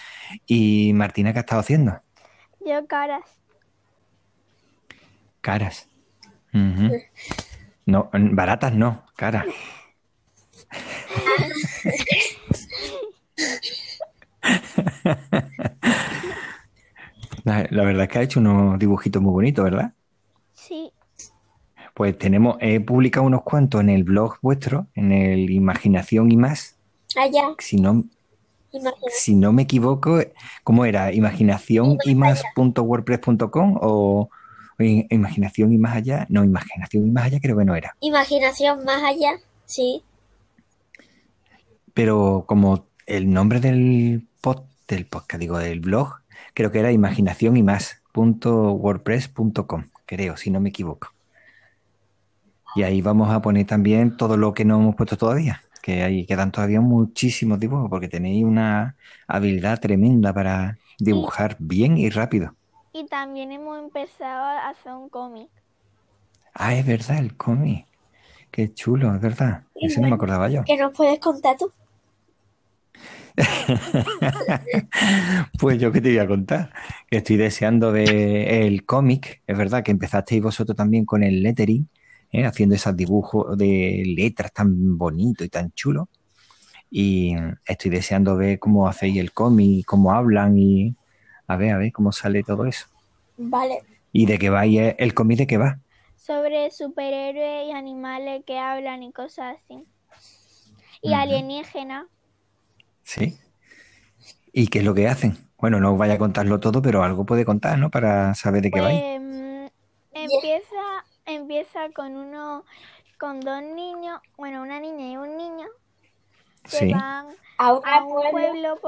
¿Y 0.46 0.92
Martina 0.94 1.32
qué 1.32 1.40
ha 1.40 1.40
estado 1.40 1.60
haciendo? 1.60 2.00
Yo 2.64 2.86
caras. 2.86 3.24
Caras. 5.40 5.88
No, 7.86 8.08
baratas 8.12 8.72
no, 8.72 9.04
caras. 9.16 9.46
La, 17.44 17.66
verdad 17.70 18.04
es 18.04 18.08
que 18.08 18.18
ha 18.18 18.22
hecho 18.22 18.40
unos 18.40 18.78
dibujitos 18.78 19.20
muy 19.20 19.32
bonitos, 19.32 19.64
¿verdad? 19.64 19.92
Pues 21.94 22.18
tenemos, 22.18 22.56
he 22.60 22.80
publicado 22.80 23.24
unos 23.24 23.42
cuantos 23.42 23.80
en 23.80 23.88
el 23.88 24.04
blog 24.04 24.38
vuestro, 24.42 24.88
en 24.94 25.12
el 25.12 25.50
Imaginación 25.50 26.30
y 26.32 26.36
más. 26.36 26.76
Allá. 27.16 27.46
Ah, 27.46 27.54
si 27.60 27.76
no, 27.76 28.04
si 29.08 29.34
no 29.34 29.52
me 29.52 29.62
equivoco, 29.62 30.18
¿cómo 30.64 30.84
era? 30.84 31.12
¿Imaginación 31.12 31.98
y 32.04 32.14
más.wordpress.com 32.14 33.78
o 33.80 34.28
Imaginación 34.78 35.72
y 35.72 35.78
más 35.78 35.96
allá? 35.96 36.26
No, 36.28 36.44
Imaginación 36.44 37.06
y 37.06 37.10
más 37.10 37.26
allá 37.26 37.38
creo 37.40 37.56
que 37.56 37.64
no 37.64 37.76
era. 37.76 37.96
Imaginación 38.00 38.84
más 38.84 39.02
allá, 39.04 39.38
sí. 39.66 40.02
Pero 41.92 42.44
como 42.48 42.86
el 43.06 43.32
nombre 43.32 43.60
del, 43.60 44.26
pod, 44.40 44.62
del 44.88 45.06
podcast, 45.06 45.40
digo, 45.40 45.58
del 45.58 45.78
blog, 45.78 46.16
creo 46.54 46.72
que 46.72 46.80
era 46.80 46.90
imaginación 46.90 47.56
y 47.56 47.62
más 47.62 48.02
.wordpress.com, 48.14 49.84
creo, 50.06 50.36
si 50.36 50.50
no 50.50 50.60
me 50.60 50.70
equivoco. 50.70 51.13
Y 52.74 52.82
ahí 52.82 53.02
vamos 53.02 53.30
a 53.30 53.40
poner 53.40 53.66
también 53.66 54.16
todo 54.16 54.36
lo 54.36 54.52
que 54.52 54.64
no 54.64 54.80
hemos 54.80 54.96
puesto 54.96 55.16
todavía, 55.16 55.62
que 55.82 56.02
ahí 56.02 56.26
quedan 56.26 56.50
todavía 56.50 56.80
muchísimos 56.80 57.60
dibujos, 57.60 57.88
porque 57.88 58.08
tenéis 58.08 58.44
una 58.44 58.96
habilidad 59.28 59.80
tremenda 59.80 60.32
para 60.32 60.78
dibujar 60.98 61.56
bien 61.58 61.98
y 61.98 62.10
rápido. 62.10 62.54
Y 62.92 63.06
también 63.06 63.52
hemos 63.52 63.78
empezado 63.78 64.44
a 64.44 64.68
hacer 64.68 64.92
un 64.92 65.08
cómic. 65.08 65.48
Ah, 66.54 66.74
es 66.74 66.86
verdad, 66.86 67.18
el 67.18 67.36
cómic. 67.36 67.86
Qué 68.50 68.72
chulo, 68.72 69.14
es 69.14 69.20
verdad. 69.20 69.64
Ese 69.74 70.00
no 70.00 70.08
me 70.08 70.14
acordaba 70.14 70.48
yo. 70.48 70.62
¿Que 70.64 70.76
nos 70.76 70.96
puedes 70.96 71.18
contar 71.18 71.56
tú? 71.56 71.72
pues 75.58 75.78
yo 75.78 75.90
qué 75.90 76.00
te 76.00 76.10
voy 76.10 76.18
a 76.18 76.28
contar, 76.28 76.70
que 77.10 77.16
estoy 77.16 77.36
deseando 77.36 77.90
ver 77.90 78.08
el 78.08 78.86
cómic, 78.86 79.42
es 79.46 79.58
verdad 79.58 79.82
que 79.82 79.90
empezasteis 79.90 80.40
vosotros 80.40 80.76
también 80.76 81.04
con 81.04 81.24
el 81.24 81.42
lettering, 81.42 81.88
¿eh? 82.34 82.44
haciendo 82.44 82.74
esos 82.74 82.96
dibujos 82.96 83.56
de 83.56 84.02
letras 84.16 84.52
tan 84.52 84.98
bonitos 84.98 85.46
y 85.46 85.50
tan 85.50 85.70
chulos, 85.72 86.08
y 86.90 87.34
estoy 87.66 87.90
deseando 87.90 88.36
ver 88.36 88.58
cómo 88.58 88.88
hacéis 88.88 89.16
el 89.18 89.32
cómic, 89.32 89.86
cómo 89.86 90.12
hablan 90.12 90.58
y 90.58 90.94
a 91.46 91.56
ver, 91.56 91.72
a 91.72 91.78
ver 91.78 91.92
cómo 91.92 92.12
sale 92.12 92.42
todo 92.42 92.66
eso. 92.66 92.86
Vale. 93.36 93.82
¿Y 94.12 94.26
de 94.26 94.38
qué 94.38 94.50
va 94.50 94.64
el 94.64 95.14
cómic 95.14 95.38
de 95.38 95.46
qué 95.46 95.58
va? 95.58 95.78
Sobre 96.16 96.70
superhéroes 96.70 97.68
y 97.68 97.72
animales 97.72 98.42
que 98.46 98.58
hablan 98.58 99.02
y 99.02 99.12
cosas 99.12 99.56
así. 99.56 99.84
Y 101.02 101.12
alienígenas. 101.12 102.06
Sí. 103.02 103.36
¿Y 104.52 104.68
qué 104.68 104.78
es 104.78 104.84
lo 104.84 104.94
que 104.94 105.08
hacen? 105.08 105.36
Bueno, 105.58 105.80
no 105.80 105.96
vaya 105.96 106.14
a 106.14 106.18
contarlo 106.18 106.60
todo, 106.60 106.80
pero 106.80 107.02
algo 107.02 107.26
puede 107.26 107.44
contar, 107.44 107.78
¿no? 107.78 107.90
Para 107.90 108.34
saber 108.34 108.62
de 108.62 108.70
qué 108.70 108.80
va. 108.80 108.88
Pues, 108.88 109.02
empieza, 109.02 109.43
empieza 111.44 111.90
con 111.90 112.16
uno, 112.16 112.64
con 113.18 113.40
dos 113.40 113.62
niños, 113.62 114.20
bueno, 114.36 114.62
una 114.62 114.80
niña 114.80 115.12
y 115.12 115.16
un 115.16 115.36
niño 115.36 115.66
que 116.70 116.92
van 116.92 117.28
a, 117.58 117.74
un 117.74 118.30
pueblo, 118.30 118.78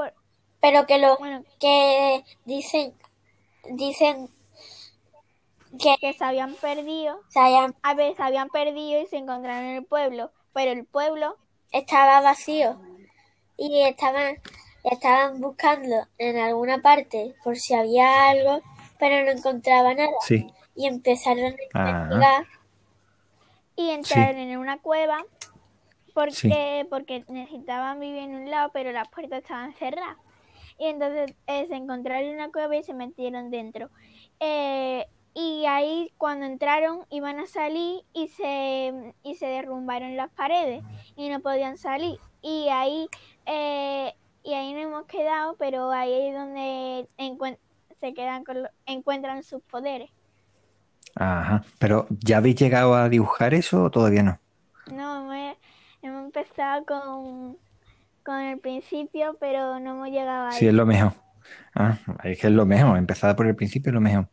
pero 0.59 0.87
que 0.87 0.97
lo 0.97 1.17
que 1.59 2.23
dicen 2.45 2.93
dicen 3.71 4.29
que, 5.79 5.95
que, 6.01 6.13
se 6.13 6.23
habían 6.23 6.55
perdido, 6.55 7.19
a 7.83 7.93
veces 7.93 8.17
se 8.17 8.23
habían 8.23 8.49
perdido 8.49 9.01
y 9.01 9.05
se 9.05 9.17
encontraron 9.17 9.65
en 9.65 9.75
el 9.77 9.85
pueblo, 9.85 10.31
pero 10.53 10.71
el 10.71 10.85
pueblo 10.85 11.37
estaba 11.71 12.21
vacío. 12.21 12.79
Y 13.57 13.81
estaban, 13.83 14.37
estaban 14.83 15.39
buscando 15.41 16.07
en 16.17 16.37
alguna 16.37 16.79
parte 16.79 17.35
por 17.43 17.57
si 17.57 17.75
había 17.75 18.29
algo, 18.29 18.61
pero 18.97 19.23
no 19.25 19.31
encontraban 19.31 19.97
nada. 19.97 20.11
Y 20.77 20.85
empezaron 20.85 21.55
a 21.73 21.89
investigar. 21.89 22.45
Y 23.75 23.89
entraron 23.89 24.37
en 24.37 24.57
una 24.57 24.79
cueva 24.79 25.25
porque, 26.13 26.87
porque 26.89 27.23
necesitaban 27.27 27.99
vivir 27.99 28.23
en 28.23 28.35
un 28.35 28.49
lado, 28.49 28.71
pero 28.73 28.91
las 28.91 29.09
puertas 29.09 29.43
estaban 29.43 29.73
cerradas. 29.73 30.17
Y 30.79 30.85
entonces 30.85 31.35
eh, 31.47 31.67
se 31.67 31.75
encontraron 31.75 32.29
en 32.29 32.35
una 32.35 32.51
cueva 32.51 32.75
y 32.75 32.83
se 32.83 32.93
metieron 32.93 33.51
dentro. 33.51 33.89
Eh, 34.39 35.05
y 35.33 35.65
ahí 35.67 36.11
cuando 36.17 36.45
entraron 36.45 37.05
iban 37.09 37.39
a 37.39 37.45
salir 37.45 38.01
y 38.13 38.29
se, 38.29 39.13
y 39.23 39.35
se 39.35 39.45
derrumbaron 39.45 40.15
las 40.15 40.31
paredes 40.31 40.83
y 41.15 41.29
no 41.29 41.41
podían 41.41 41.77
salir. 41.77 42.17
Y 42.41 42.69
ahí 42.69 43.07
eh, 43.45 44.13
y 44.47 44.53
ahí 44.53 44.73
no 44.73 44.79
hemos 44.79 45.05
quedado, 45.07 45.57
pero 45.57 45.91
ahí 45.91 46.29
es 46.29 46.33
donde 46.33 47.09
se 47.99 48.13
quedan 48.13 48.45
encuentran 48.85 49.43
sus 49.43 49.61
poderes. 49.63 50.09
Ajá, 51.19 51.63
pero 51.79 52.05
¿ya 52.09 52.37
habéis 52.37 52.57
llegado 52.57 52.93
a 52.93 53.09
dibujar 53.09 53.53
eso 53.55 53.85
o 53.85 53.91
todavía 53.91 54.21
no? 54.21 54.39
No, 54.91 55.33
hemos, 55.33 56.25
empezado 56.25 56.85
con, 56.85 57.57
con 58.23 58.39
el 58.39 58.59
principio, 58.59 59.35
pero 59.39 59.79
no 59.79 59.95
hemos 59.95 60.09
llegado 60.09 60.47
a 60.47 60.51
Sí, 60.51 60.67
es 60.67 60.73
lo 60.73 60.85
mejor. 60.85 61.13
Ah, 61.73 61.97
es 62.23 62.39
que 62.39 62.47
es 62.47 62.53
lo 62.53 62.65
mejor, 62.65 62.97
empezar 62.97 63.35
por 63.35 63.47
el 63.47 63.55
principio 63.55 63.89
es 63.89 63.93
lo 63.95 64.01
mejor. 64.01 64.27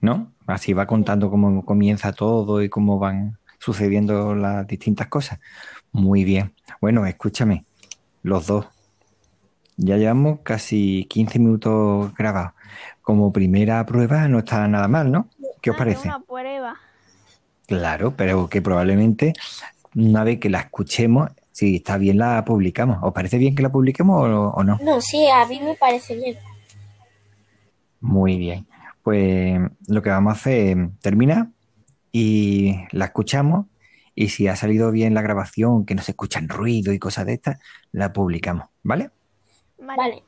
¿No? 0.00 0.32
Así 0.46 0.72
va 0.72 0.86
contando 0.86 1.28
cómo 1.28 1.64
comienza 1.64 2.12
todo 2.12 2.62
y 2.62 2.68
cómo 2.68 3.00
van 3.00 3.38
sucediendo 3.58 4.36
las 4.36 4.66
distintas 4.66 5.08
cosas. 5.08 5.40
Muy 5.90 6.22
bien. 6.22 6.54
Bueno, 6.80 7.04
escúchame, 7.04 7.64
los 8.22 8.46
dos. 8.46 8.66
Ya 9.76 9.96
llevamos 9.96 10.40
casi 10.44 11.06
15 11.10 11.38
minutos 11.40 12.14
grabados. 12.14 12.52
Como 13.08 13.32
primera 13.32 13.86
prueba 13.86 14.28
no 14.28 14.40
está 14.40 14.68
nada 14.68 14.86
mal, 14.86 15.10
¿no? 15.10 15.30
¿Qué 15.62 15.70
os 15.70 15.78
parece? 15.78 16.08
Una 16.08 16.20
prueba. 16.20 16.76
Claro, 17.66 18.12
pero 18.14 18.50
que 18.50 18.60
probablemente 18.60 19.32
una 19.96 20.24
vez 20.24 20.38
que 20.38 20.50
la 20.50 20.60
escuchemos, 20.60 21.30
si 21.50 21.76
está 21.76 21.96
bien 21.96 22.18
la 22.18 22.44
publicamos. 22.44 22.98
¿Os 23.00 23.14
parece 23.14 23.38
bien 23.38 23.54
que 23.54 23.62
la 23.62 23.72
publiquemos 23.72 24.28
o, 24.54 24.62
no? 24.62 24.78
No, 24.82 25.00
sí, 25.00 25.26
a 25.26 25.46
mí 25.46 25.58
me 25.58 25.74
parece 25.74 26.16
bien. 26.16 26.36
Muy 28.02 28.36
bien. 28.36 28.66
Pues 29.02 29.58
lo 29.86 30.02
que 30.02 30.10
vamos 30.10 30.34
a 30.34 30.36
hacer 30.36 30.76
es 30.76 31.00
terminar 31.00 31.46
y 32.12 32.74
la 32.92 33.06
escuchamos 33.06 33.68
y 34.14 34.28
si 34.28 34.48
ha 34.48 34.54
salido 34.54 34.90
bien 34.90 35.14
la 35.14 35.22
grabación, 35.22 35.86
que 35.86 35.94
no 35.94 36.02
se 36.02 36.10
escuchan 36.10 36.46
ruido 36.46 36.92
y 36.92 36.98
cosas 36.98 37.24
de 37.24 37.32
estas, 37.32 37.58
la 37.90 38.12
publicamos, 38.12 38.66
¿vale? 38.82 39.08
Vale. 39.78 40.24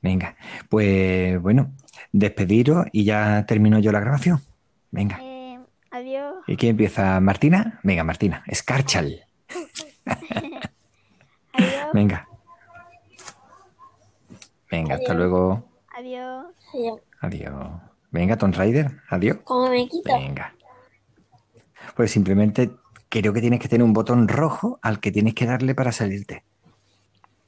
Venga, 0.00 0.34
pues 0.68 1.40
bueno, 1.40 1.70
despediros 2.12 2.86
y 2.92 3.04
ya 3.04 3.44
termino 3.46 3.78
yo 3.78 3.90
la 3.92 4.00
grabación. 4.00 4.40
Venga. 4.90 5.18
Eh, 5.20 5.58
adiós. 5.90 6.36
¿Y 6.46 6.56
quién 6.56 6.70
empieza? 6.70 7.18
¿Martina? 7.20 7.80
Venga, 7.82 8.04
Martina. 8.04 8.44
Escarchal. 8.46 9.24
adiós. 11.52 11.92
Venga. 11.92 12.28
Venga, 14.70 14.94
hasta 14.94 15.14
luego. 15.14 15.68
Adiós. 15.94 16.46
Adiós. 17.20 17.54
Venga, 18.10 18.36
Tom 18.36 18.52
Rider. 18.52 19.00
Adiós. 19.08 19.38
¿Cómo 19.44 19.68
me 19.70 19.88
quito? 19.88 20.12
Venga. 20.18 20.54
Pues 21.94 22.10
simplemente 22.10 22.70
creo 23.08 23.32
que 23.32 23.40
tienes 23.40 23.60
que 23.60 23.68
tener 23.68 23.84
un 23.84 23.92
botón 23.92 24.28
rojo 24.28 24.78
al 24.82 25.00
que 25.00 25.10
tienes 25.12 25.34
que 25.34 25.46
darle 25.46 25.74
para 25.74 25.92
salirte. 25.92 26.44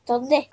¿Dónde? 0.07 0.49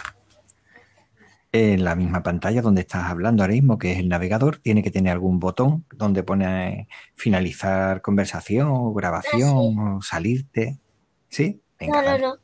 En 1.54 1.84
la 1.84 1.96
misma 1.96 2.24
pantalla 2.24 2.62
donde 2.62 2.82
estás 2.82 3.10
hablando 3.10 3.44
ahora 3.44 3.54
mismo, 3.54 3.78
que 3.78 3.92
es 3.92 4.00
el 4.00 4.08
navegador, 4.08 4.58
tiene 4.58 4.82
que 4.84 4.92
tener 4.92 5.12
algún 5.12 5.40
botón 5.40 5.86
donde 5.94 6.24
pone 6.24 6.88
finalizar 7.16 8.02
conversación 8.02 8.70
o 8.72 8.94
grabación 8.94 9.78
ah, 9.80 9.96
o 9.98 10.02
salirte. 10.02 10.80
¿Sí? 11.28 11.62
no, 11.82 12.02
no, 12.02 12.18
no. 12.18 12.36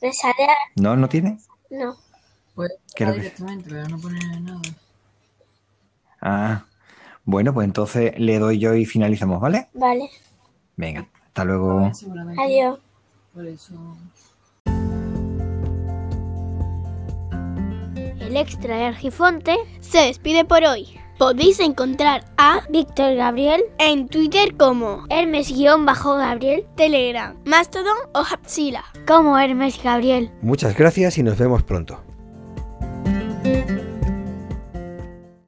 Me 0.00 0.12
sale 0.12 0.48
¿No, 0.74 0.96
no 0.96 1.08
tiene? 1.08 1.38
No. 1.70 1.96
Pues 2.54 2.72
directamente, 2.98 3.70
pero 3.70 3.88
no 3.88 4.00
pone 4.00 4.18
nada. 4.40 4.60
Ah, 6.20 6.66
bueno, 7.24 7.54
pues 7.54 7.66
entonces 7.66 8.18
le 8.18 8.38
doy 8.38 8.58
yo 8.58 8.74
y 8.74 8.84
finalizamos, 8.84 9.40
¿vale? 9.40 9.68
Vale. 9.74 10.10
Venga. 10.76 11.08
Hasta 11.26 11.44
luego. 11.44 11.90
Adiós. 12.38 12.78
El 13.36 13.58
extra 18.36 18.76
de 18.76 18.84
Argifonte 18.84 19.56
se 19.80 19.98
despide 19.98 20.44
por 20.44 20.64
hoy. 20.64 20.98
Podéis 21.18 21.60
encontrar 21.60 22.24
a 22.36 22.62
Víctor 22.68 23.14
Gabriel 23.14 23.62
en 23.78 24.08
Twitter 24.08 24.56
como 24.56 25.04
Hermes-Gabriel, 25.08 26.66
Telegram, 26.76 27.36
Mastodon 27.44 27.98
o 28.12 28.20
Hapsila 28.20 28.84
como 29.06 29.38
Hermes 29.38 29.80
Gabriel. 29.82 30.30
Muchas 30.40 30.76
gracias 30.76 31.18
y 31.18 31.22
nos 31.22 31.38
vemos 31.38 31.62
pronto. 31.62 32.02